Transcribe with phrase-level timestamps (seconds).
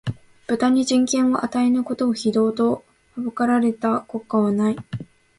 [0.47, 2.83] 豚に人権を与えぬことを、非道と
[3.15, 4.75] 謗られた国家はない